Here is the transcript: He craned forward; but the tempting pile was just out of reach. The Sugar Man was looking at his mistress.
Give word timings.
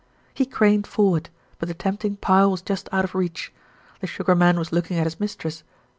He 0.33 0.47
craned 0.47 0.87
forward; 0.87 1.29
but 1.59 1.67
the 1.69 1.75
tempting 1.75 2.15
pile 2.15 2.49
was 2.49 2.63
just 2.63 2.89
out 2.91 3.05
of 3.05 3.13
reach. 3.13 3.53
The 3.99 4.07
Sugar 4.07 4.33
Man 4.33 4.57
was 4.57 4.71
looking 4.71 4.97
at 4.97 5.05
his 5.05 5.19
mistress. 5.19 5.63